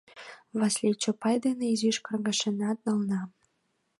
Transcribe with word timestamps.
Васлий 0.59 0.95
Чопай 1.03 1.37
дене 1.45 1.65
изиш 1.73 1.97
каргашенат 2.05 2.77
нална. 2.85 3.21